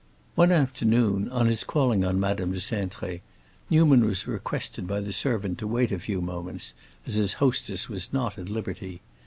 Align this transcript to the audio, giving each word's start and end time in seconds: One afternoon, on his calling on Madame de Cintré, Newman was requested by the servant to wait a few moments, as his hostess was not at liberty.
One 0.33 0.51
afternoon, 0.51 1.29
on 1.29 1.45
his 1.45 1.63
calling 1.63 2.03
on 2.03 2.19
Madame 2.19 2.53
de 2.53 2.57
Cintré, 2.57 3.21
Newman 3.69 4.03
was 4.03 4.25
requested 4.25 4.87
by 4.87 4.99
the 4.99 5.13
servant 5.13 5.59
to 5.59 5.67
wait 5.67 5.91
a 5.91 5.99
few 5.99 6.21
moments, 6.21 6.73
as 7.05 7.13
his 7.13 7.33
hostess 7.33 7.87
was 7.87 8.11
not 8.11 8.39
at 8.39 8.49
liberty. 8.49 9.01